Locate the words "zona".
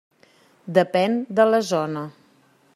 1.69-2.05